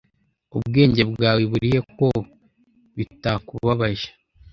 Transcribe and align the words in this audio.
Ubwenge 0.57 1.01
bwawe 1.11 1.41
burihe 1.51 1.79
ko 1.97 2.07
bitakubabaje? 2.97 4.09